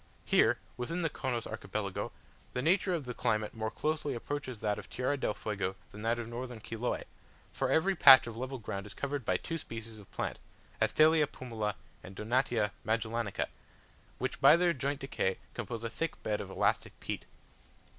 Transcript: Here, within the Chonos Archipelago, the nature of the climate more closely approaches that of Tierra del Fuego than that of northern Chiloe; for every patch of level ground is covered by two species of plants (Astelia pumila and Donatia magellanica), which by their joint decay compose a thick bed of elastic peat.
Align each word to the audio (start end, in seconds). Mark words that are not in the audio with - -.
Here, 0.25 0.57
within 0.77 1.03
the 1.03 1.11
Chonos 1.11 1.45
Archipelago, 1.45 2.11
the 2.53 2.63
nature 2.63 2.95
of 2.95 3.05
the 3.05 3.13
climate 3.13 3.53
more 3.53 3.69
closely 3.69 4.15
approaches 4.15 4.59
that 4.59 4.79
of 4.79 4.89
Tierra 4.89 5.15
del 5.15 5.35
Fuego 5.35 5.75
than 5.91 6.01
that 6.01 6.17
of 6.17 6.27
northern 6.27 6.59
Chiloe; 6.59 7.03
for 7.51 7.69
every 7.69 7.95
patch 7.95 8.25
of 8.25 8.35
level 8.35 8.57
ground 8.57 8.87
is 8.87 8.95
covered 8.95 9.23
by 9.23 9.37
two 9.37 9.59
species 9.59 9.99
of 9.99 10.09
plants 10.09 10.39
(Astelia 10.81 11.27
pumila 11.27 11.75
and 12.03 12.15
Donatia 12.15 12.71
magellanica), 12.83 13.45
which 14.17 14.41
by 14.41 14.57
their 14.57 14.73
joint 14.73 15.01
decay 15.01 15.37
compose 15.53 15.83
a 15.83 15.87
thick 15.91 16.23
bed 16.23 16.41
of 16.41 16.49
elastic 16.49 16.99
peat. 16.99 17.25